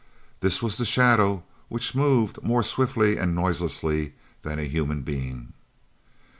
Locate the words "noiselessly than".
3.35-4.57